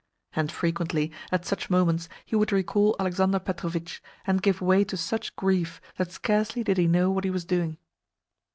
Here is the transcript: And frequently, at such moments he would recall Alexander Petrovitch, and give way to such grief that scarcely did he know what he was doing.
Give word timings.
And 0.35 0.51
frequently, 0.51 1.11
at 1.31 1.45
such 1.45 1.69
moments 1.69 2.09
he 2.25 2.35
would 2.35 2.51
recall 2.51 2.95
Alexander 2.99 3.37
Petrovitch, 3.37 4.01
and 4.25 4.41
give 4.41 4.59
way 4.59 4.83
to 4.83 4.97
such 4.97 5.35
grief 5.35 5.79
that 5.97 6.11
scarcely 6.11 6.63
did 6.63 6.77
he 6.79 6.87
know 6.87 7.11
what 7.11 7.23
he 7.23 7.29
was 7.29 7.45
doing. 7.45 7.77